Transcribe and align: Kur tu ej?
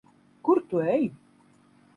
Kur 0.49 0.61
tu 0.71 0.81
ej? 0.95 1.07